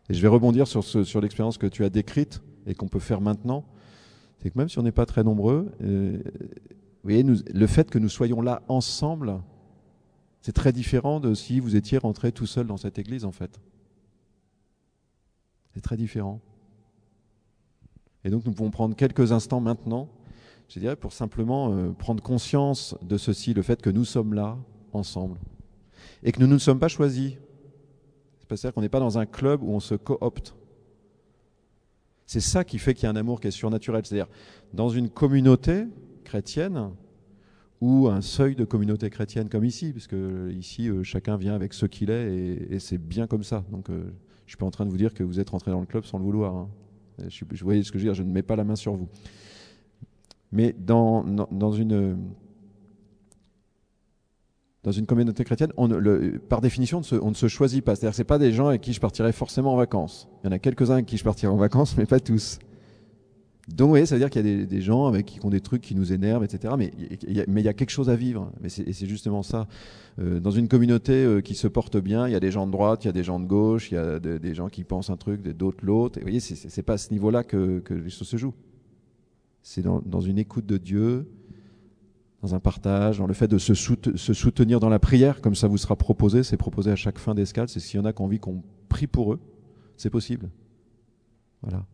Et 0.09 0.13
je 0.13 0.21
vais 0.21 0.29
rebondir 0.29 0.65
sur, 0.65 0.81
sur 0.81 1.19
l'expérience 1.19 1.57
que 1.57 1.67
tu 1.67 1.83
as 1.83 1.89
décrite 1.89 2.41
et 2.65 2.73
qu'on 2.73 2.87
peut 2.87 2.99
faire 2.99 3.19
maintenant. 3.19 3.65
C'est 4.39 4.49
que 4.49 4.57
même 4.57 4.69
si 4.69 4.79
on 4.79 4.83
n'est 4.83 4.93
pas 4.93 5.05
très 5.05 5.25
nombreux, 5.25 5.69
euh, 5.81 6.21
vous 6.23 7.09
voyez, 7.09 7.23
le 7.23 7.67
fait 7.67 7.91
que 7.91 7.99
nous 7.99 8.07
soyons 8.07 8.41
là 8.41 8.61
ensemble, 8.69 9.41
c'est 10.39 10.53
très 10.53 10.71
différent 10.71 11.19
de 11.19 11.33
si 11.33 11.59
vous 11.59 11.75
étiez 11.75 11.97
rentré 11.97 12.31
tout 12.31 12.45
seul 12.45 12.65
dans 12.65 12.77
cette 12.77 12.97
église, 12.97 13.25
en 13.25 13.33
fait. 13.33 13.59
C'est 15.73 15.81
très 15.81 15.97
différent. 15.97 16.39
Et 18.23 18.29
donc 18.29 18.45
nous 18.45 18.53
pouvons 18.53 18.71
prendre 18.71 18.95
quelques 18.95 19.33
instants 19.33 19.59
maintenant 19.59 20.07
je 20.69 20.79
dirais, 20.79 20.95
pour 20.95 21.13
simplement 21.13 21.73
euh, 21.73 21.91
prendre 21.91 22.21
conscience 22.21 22.95
de 23.01 23.17
ceci, 23.17 23.53
le 23.53 23.61
fait 23.61 23.81
que 23.81 23.89
nous 23.89 24.05
sommes 24.05 24.33
là, 24.33 24.57
ensemble, 24.91 25.39
et 26.23 26.31
que 26.31 26.39
nous 26.39 26.47
ne 26.47 26.53
nous 26.53 26.59
sommes 26.59 26.79
pas 26.79 26.87
choisis. 26.87 27.33
C'est-à-dire 28.39 28.73
qu'on 28.73 28.81
n'est 28.81 28.89
pas 28.89 28.99
dans 28.99 29.17
un 29.17 29.25
club 29.25 29.63
où 29.63 29.71
on 29.71 29.79
se 29.79 29.95
coopte. 29.95 30.55
C'est 32.25 32.39
ça 32.39 32.63
qui 32.63 32.77
fait 32.79 32.93
qu'il 32.93 33.03
y 33.03 33.07
a 33.07 33.09
un 33.09 33.15
amour 33.15 33.39
qui 33.39 33.47
est 33.47 33.51
surnaturel. 33.51 34.05
C'est-à-dire, 34.05 34.27
dans 34.73 34.89
une 34.89 35.09
communauté 35.09 35.85
chrétienne, 36.23 36.91
ou 37.83 38.07
un 38.07 38.21
seuil 38.21 38.55
de 38.55 38.63
communauté 38.63 39.09
chrétienne 39.09 39.49
comme 39.49 39.65
ici, 39.65 39.91
parce 39.91 40.07
que 40.07 40.49
ici, 40.51 40.87
euh, 40.87 41.03
chacun 41.03 41.35
vient 41.35 41.53
avec 41.53 41.73
ce 41.73 41.85
qu'il 41.85 42.09
est, 42.09 42.65
et, 42.71 42.79
c'est 42.79 42.97
bien 42.97 43.27
comme 43.27 43.43
ça. 43.43 43.65
Donc, 43.71 43.89
euh, 43.89 44.03
je 44.45 44.45
ne 44.45 44.47
suis 44.47 44.57
pas 44.57 44.65
en 44.65 44.71
train 44.71 44.85
de 44.85 44.89
vous 44.89 44.97
dire 44.97 45.13
que 45.13 45.21
vous 45.21 45.39
êtes 45.41 45.49
rentré 45.49 45.71
dans 45.71 45.81
le 45.81 45.85
club 45.85 46.05
sans 46.05 46.17
le 46.17 46.23
vouloir. 46.23 46.55
Hein. 46.55 46.69
Je, 47.27 47.43
voyez 47.61 47.83
ce 47.83 47.91
que 47.91 47.99
je 47.99 48.05
veux 48.05 48.09
dire, 48.09 48.15
je 48.15 48.23
ne 48.23 48.31
mets 48.31 48.41
pas 48.41 48.55
la 48.55 48.63
main 48.63 48.77
sur 48.77 48.95
vous. 48.95 49.09
Mais 50.53 50.75
dans, 50.77 51.23
dans, 51.23 51.71
une, 51.71 52.15
dans 54.83 54.91
une 54.91 55.07
communauté 55.07 55.43
chrétienne, 55.43 55.73
on, 55.77 55.89
par 56.47 56.61
définition, 56.61 57.01
on 57.23 57.29
ne 57.29 57.33
se 57.35 57.47
choisit 57.47 57.83
pas. 57.83 57.95
C'est-à-dire, 57.95 58.15
c'est 58.15 58.23
pas 58.23 58.37
des 58.37 58.53
gens 58.53 58.67
avec 58.67 58.81
qui 58.81 58.93
je 58.93 58.99
partirais 58.99 59.31
forcément 59.31 59.73
en 59.73 59.77
vacances. 59.77 60.29
Il 60.43 60.47
y 60.47 60.49
en 60.49 60.51
a 60.51 60.59
quelques-uns 60.59 60.93
avec 60.93 61.07
qui 61.07 61.17
je 61.17 61.23
partirais 61.23 61.51
en 61.51 61.57
vacances, 61.57 61.95
mais 61.97 62.05
pas 62.05 62.19
tous. 62.19 62.59
Donc, 63.67 63.85
vous 63.85 63.93
voyez, 63.93 64.05
ça 64.05 64.13
veut 64.13 64.19
dire 64.19 64.29
qu'il 64.29 64.45
y 64.45 64.61
a 64.61 64.65
des, 64.65 64.81
gens 64.81 65.07
avec 65.07 65.25
qui 65.25 65.39
ont 65.43 65.49
des 65.49 65.61
trucs 65.61 65.81
qui 65.81 65.95
nous 65.95 66.13
énervent, 66.13 66.43
etc. 66.43 66.75
Mais 66.77 66.91
il 66.99 67.33
y 67.33 67.39
a, 67.39 67.45
y 67.47 67.67
a 67.67 67.73
quelque 67.73 67.89
chose 67.89 68.11
à 68.11 68.15
vivre. 68.15 68.51
Mais 68.61 68.67
et 68.67 68.93
c'est 68.93 69.07
justement 69.07 69.41
ça. 69.41 69.67
Euh, 70.19 70.39
dans 70.39 70.51
une 70.51 70.67
communauté 70.67 71.13
euh, 71.13 71.41
qui 71.41 71.55
se 71.55 71.67
porte 71.67 71.97
bien, 71.97 72.27
il 72.27 72.33
y 72.33 72.35
a 72.35 72.39
des 72.39 72.51
gens 72.51 72.67
de 72.67 72.71
droite, 72.71 73.05
il 73.05 73.07
y 73.07 73.09
a 73.09 73.13
des 73.13 73.23
gens 73.23 73.39
de 73.39 73.47
gauche, 73.47 73.89
il 73.89 73.95
y 73.95 73.97
a 73.97 74.19
des 74.19 74.53
gens 74.53 74.67
qui 74.67 74.83
pensent 74.83 75.09
un 75.09 75.17
truc, 75.17 75.41
d'autres 75.41 75.83
l'autre. 75.83 76.19
Et 76.19 76.21
vous 76.21 76.25
voyez, 76.25 76.41
c'est 76.41 76.83
pas 76.83 76.93
à 76.93 76.97
ce 76.99 77.11
niveau-là 77.11 77.43
que, 77.43 77.79
que 77.79 77.95
les 77.95 78.11
choses 78.11 78.27
se 78.27 78.37
jouent 78.37 78.53
c'est 79.63 79.81
dans, 79.81 80.19
une 80.19 80.37
écoute 80.37 80.65
de 80.65 80.77
Dieu, 80.77 81.25
dans 82.41 82.53
un 82.53 82.59
partage, 82.59 83.19
dans 83.19 83.27
le 83.27 83.33
fait 83.33 83.47
de 83.47 83.57
se, 83.57 83.73
soutenir 83.73 84.81
dans 84.81 84.89
la 84.89 84.99
prière, 84.99 85.39
comme 85.39 85.55
ça 85.55 85.69
vous 85.69 85.77
sera 85.77 85.95
proposé, 85.95 86.43
c'est 86.43 86.57
proposé 86.57 86.91
à 86.91 86.97
chaque 86.97 87.17
fin 87.17 87.33
d'escale, 87.33 87.69
c'est 87.69 87.79
s'il 87.79 87.97
y 87.99 88.03
en 88.03 88.05
a 88.05 88.11
qui 88.11 88.21
ont 88.21 88.25
envie 88.25 88.39
qu'on 88.39 88.61
prie 88.89 89.07
pour 89.07 89.33
eux, 89.33 89.39
c'est 89.95 90.09
possible. 90.09 90.49
Voilà. 91.61 91.85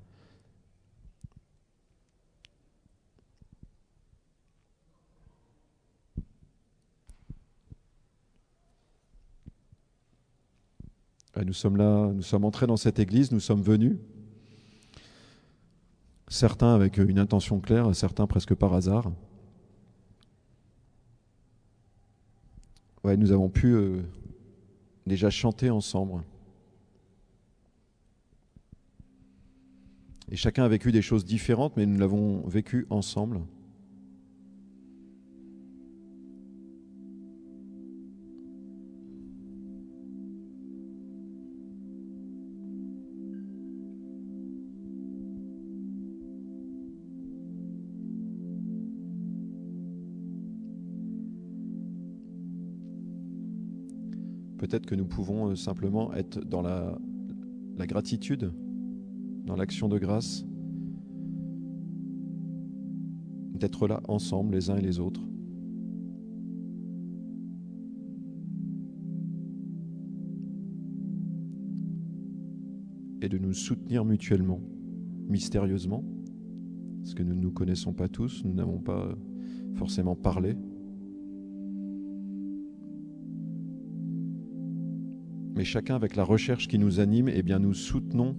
Nous 11.46 11.54
sommes 11.54 11.78
là, 11.78 12.12
nous 12.14 12.22
sommes 12.22 12.44
entrés 12.44 12.68
dans 12.68 12.76
cette 12.76 13.00
église, 13.00 13.32
nous 13.32 13.40
sommes 13.40 13.62
venus 13.62 13.98
certains 16.30 16.74
avec 16.74 16.98
une 16.98 17.20
intention 17.20 17.60
claire, 17.60 17.94
certains 17.96 18.28
presque 18.28 18.54
par 18.54 18.74
hasard. 18.74 19.12
Ouais, 23.04 23.18
nous 23.18 23.32
avons 23.32 23.50
pu 23.50 23.74
euh, 23.74 24.02
déjà 25.08 25.30
chanter 25.30 25.70
ensemble. 25.70 26.24
Et 30.32 30.36
chacun 30.36 30.64
a 30.64 30.68
vécu 30.68 30.92
des 30.92 31.02
choses 31.02 31.26
différentes, 31.26 31.76
mais 31.76 31.88
nous 31.88 31.98
l'avons 31.98 32.48
vécu 32.48 32.86
ensemble. 32.90 33.42
Peut-être 54.60 54.86
que 54.86 54.94
nous 54.94 55.06
pouvons 55.06 55.50
euh, 55.50 55.56
simplement 55.56 56.14
être 56.14 56.40
dans 56.40 56.62
la, 56.62 57.00
gratitude, 57.88 58.52
dans 59.46 59.56
l'action 59.56 59.88
de 59.88 59.98
grâce, 59.98 60.46
d'être 63.56 63.88
là 63.88 64.02
ensemble 64.08 64.54
les 64.54 64.70
uns 64.70 64.76
et 64.76 64.82
les 64.82 65.00
autres. 65.00 65.22
Et 73.22 73.30
de 73.30 73.38
nous 73.38 73.54
soutenir 73.54 74.06
mutuellement, 74.06 74.62
mystérieusement, 75.30 76.04
parce 77.02 77.14
que 77.14 77.24
nous 77.24 77.36
ne 77.36 77.42
nous 77.42 77.52
connaissons 77.52 77.94
pas 77.94 78.10
tous, 78.10 78.44
nous 78.44 78.54
n'avons 78.54 78.80
pas 78.80 79.18
forcément 79.76 80.16
parlé, 80.16 80.58
mais 85.60 85.66
chacun 85.66 85.96
avec 85.96 86.16
la 86.16 86.24
recherche 86.24 86.70
qui 86.70 86.80
nous 86.80 87.02
anime, 87.02 87.28
eh 87.28 87.44
bien 87.44 87.60
nous 87.60 87.74
soutenons 87.74 88.34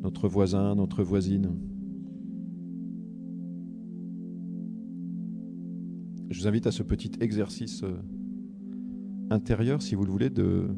notre 0.00 0.28
voisin, 0.28 0.76
notre 0.76 1.02
voisine. 1.02 1.50
Je 6.30 6.38
vous 6.38 6.46
invite 6.46 6.68
à 6.68 6.70
ce 6.70 6.84
petit 6.84 7.10
exercice 7.18 7.82
euh, 7.82 7.96
intérieur, 9.30 9.82
si 9.82 9.96
vous 9.96 10.04
le 10.04 10.12
voulez, 10.12 10.30
de, 10.30 10.68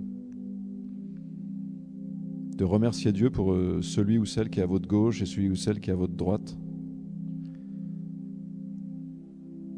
de 2.56 2.64
remercier 2.64 3.12
Dieu 3.12 3.28
pour 3.28 3.52
euh, 3.52 3.82
celui 3.82 4.16
ou 4.16 4.24
celle 4.24 4.48
qui 4.48 4.60
est 4.60 4.62
à 4.62 4.66
votre 4.66 4.88
gauche 4.88 5.20
et 5.20 5.26
celui 5.26 5.50
ou 5.50 5.56
celle 5.56 5.78
qui 5.78 5.90
est 5.90 5.92
à 5.92 5.96
votre 5.96 6.16
droite. 6.16 6.56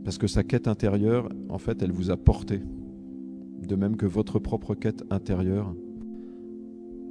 Parce 0.04 0.16
que 0.16 0.28
sa 0.28 0.44
quête 0.44 0.68
intérieure, 0.68 1.28
en 1.48 1.58
fait, 1.58 1.82
elle 1.82 1.90
vous 1.90 2.12
a 2.12 2.16
porté. 2.16 2.60
De 3.66 3.74
même 3.74 3.96
que 3.96 4.06
votre 4.06 4.38
propre 4.38 4.76
quête 4.76 5.02
intérieure 5.10 5.74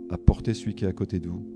a 0.10 0.18
porté 0.18 0.54
celui 0.54 0.74
qui 0.74 0.86
est 0.86 0.88
à 0.88 0.94
côté 0.94 1.20
de 1.20 1.28
vous. 1.28 1.55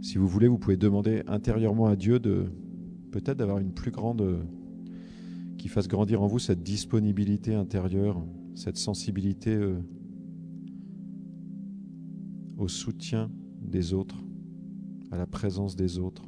Si 0.00 0.16
vous 0.16 0.28
voulez, 0.28 0.46
vous 0.46 0.58
pouvez 0.58 0.76
demander 0.76 1.22
intérieurement 1.26 1.86
à 1.86 1.96
Dieu 1.96 2.20
de 2.20 2.46
peut-être 3.10 3.38
d'avoir 3.38 3.58
une 3.58 3.72
plus 3.72 3.90
grande 3.90 4.38
qui 5.58 5.68
fasse 5.68 5.88
grandir 5.88 6.22
en 6.22 6.28
vous 6.28 6.38
cette 6.38 6.62
disponibilité 6.62 7.54
intérieure, 7.54 8.24
cette 8.54 8.76
sensibilité 8.76 9.54
euh, 9.54 9.80
au 12.56 12.68
soutien 12.68 13.30
des 13.60 13.92
autres, 13.92 14.22
à 15.10 15.16
la 15.16 15.26
présence 15.26 15.74
des 15.74 15.98
autres. 15.98 16.24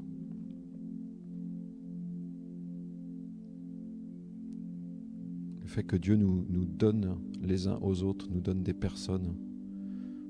Le 5.60 5.66
fait 5.66 5.84
que 5.84 5.96
Dieu 5.96 6.16
nous 6.16 6.64
donne 6.64 7.16
les 7.40 7.68
uns 7.68 7.78
aux 7.80 8.02
autres, 8.02 8.28
nous 8.30 8.40
donne 8.40 8.64
des 8.64 8.74
personnes 8.74 9.36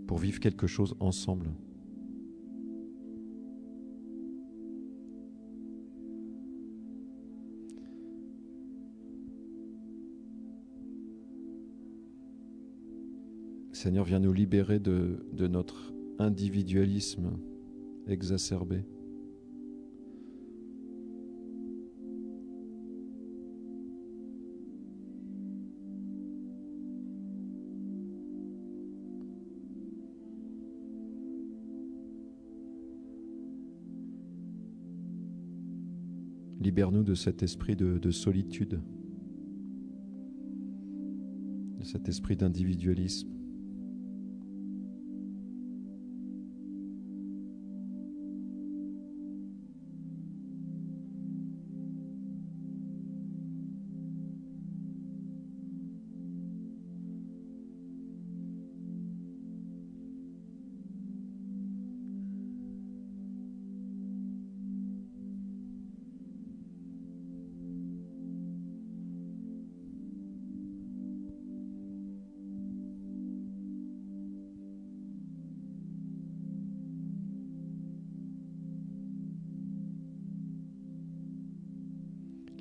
pour 0.06 0.18
vivre 0.18 0.40
quelque 0.40 0.66
chose 0.66 0.94
ensemble. 1.00 1.48
Seigneur, 13.80 14.04
viens 14.04 14.18
nous 14.18 14.34
libérer 14.34 14.78
de, 14.78 15.24
notre 15.38 15.94
individualisme 16.18 17.30
exacerbé. 18.06 18.84
Libère-nous 36.60 37.02
de 37.02 37.14
cet 37.14 37.42
esprit 37.42 37.76
de, 37.76 37.96
de 37.96 38.10
solitude, 38.10 38.78
de 41.78 41.84
cet 41.84 42.10
esprit 42.10 42.36
d'individualisme. 42.36 43.39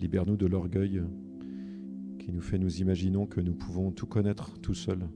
Libère-nous 0.10 0.38
de 0.38 0.48
l'orgueil 0.48 1.04
qui 2.18 2.32
nous 2.32 2.42
fait 2.42 2.58
nous 2.58 2.82
imaginons 2.82 3.28
que 3.28 3.42
nous 3.42 3.54
pouvons 3.54 3.92
tout 3.92 4.08
connaître 4.08 4.60
tout 4.60 4.74
seuls. 4.74 5.08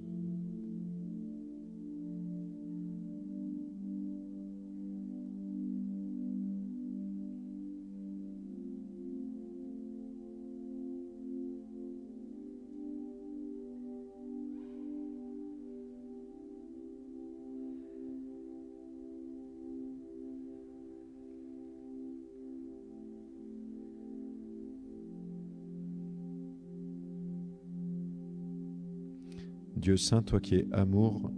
Dieu 29.83 29.97
Saint, 29.97 30.21
toi 30.21 30.39
qui 30.39 30.55
es 30.55 30.67
amour, 30.71 31.29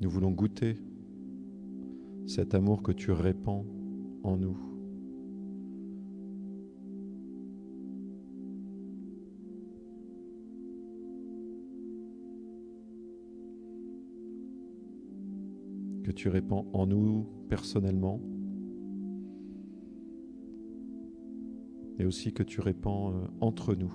nous 0.00 0.08
voulons 0.08 0.30
goûter 0.30 0.78
cet 2.28 2.54
amour 2.54 2.84
que 2.84 2.92
tu 2.92 3.10
répands 3.10 3.66
en 4.22 4.36
nous. 4.36 4.56
que 16.04 16.12
tu 16.12 16.28
répands 16.28 16.68
en 16.72 16.86
nous 16.86 17.26
personnellement, 17.48 18.20
et 21.98 22.04
aussi 22.04 22.32
que 22.32 22.42
tu 22.42 22.60
répands 22.60 23.12
euh, 23.12 23.26
entre 23.40 23.74
nous. 23.74 23.92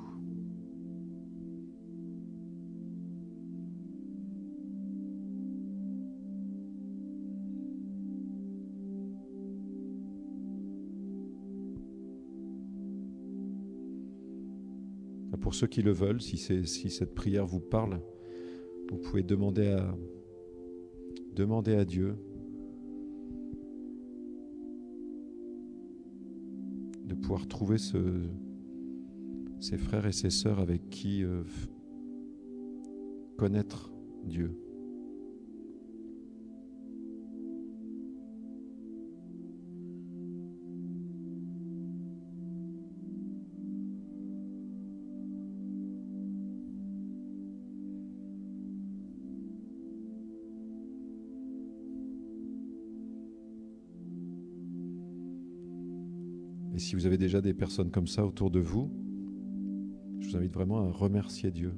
Pour 15.40 15.56
ceux 15.56 15.68
qui 15.68 15.82
le 15.82 15.92
veulent, 15.92 16.22
si, 16.22 16.38
si 16.38 16.90
cette 16.90 17.14
prière 17.14 17.46
vous 17.46 17.60
parle, 17.60 18.00
vous 18.90 18.98
pouvez 18.98 19.24
demander 19.24 19.70
à, 19.70 19.98
demander 21.34 21.76
à 21.76 21.84
Dieu 21.84 22.16
pouvoir 27.22 27.48
trouver 27.48 27.78
ce, 27.78 27.98
ses 29.60 29.78
frères 29.78 30.06
et 30.06 30.12
ses 30.12 30.30
sœurs 30.30 30.60
avec 30.60 30.90
qui 30.90 31.24
euh, 31.24 31.44
connaître 33.38 33.92
Dieu. 34.24 34.58
Si 56.78 56.96
vous 56.96 57.06
avez 57.06 57.18
déjà 57.18 57.42
des 57.42 57.54
personnes 57.54 57.92
comme 57.92 58.08
ça 58.08 58.26
autour 58.26 58.50
de 58.50 58.60
vous, 58.60 58.90
je 60.20 60.30
vous 60.30 60.38
invite 60.38 60.54
vraiment 60.54 60.80
à 60.80 60.92
remercier 60.92 61.52
Dieu, 61.52 61.74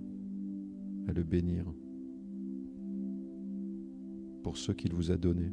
à 1.08 1.14
le 1.14 1.24
bénir 1.24 1.66
pour 4.44 4.58
ce 4.58 4.72
qu'il 4.72 4.94
vous 4.94 5.12
a 5.12 5.18
donné. 5.18 5.52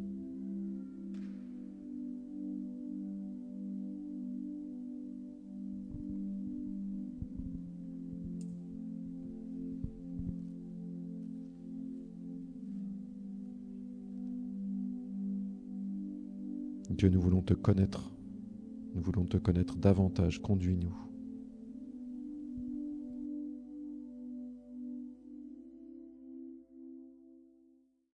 Dieu, 16.90 17.08
nous 17.08 17.20
voulons 17.20 17.40
te 17.40 17.54
connaître. 17.54 18.19
Nous 18.94 19.02
voulons 19.02 19.24
te 19.24 19.36
connaître 19.36 19.76
davantage. 19.76 20.40
Conduis-nous. 20.40 21.09